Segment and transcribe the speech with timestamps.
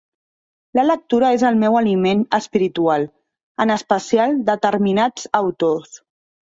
[0.79, 3.07] La lectura és el meu aliment espiritual,
[3.67, 5.99] en especial, determinats autors.